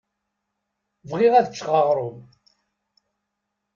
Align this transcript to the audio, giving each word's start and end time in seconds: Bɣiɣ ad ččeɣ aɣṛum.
Bɣiɣ 1.09 1.33
ad 1.35 1.47
ččeɣ 1.51 1.73
aɣṛum. 1.81 2.17